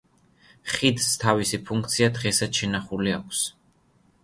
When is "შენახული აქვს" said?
2.63-3.47